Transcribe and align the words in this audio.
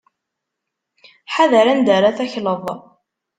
Ḥader 1.33 1.65
anda 1.71 1.91
ara 1.97 2.17
takleḍ. 2.17 2.63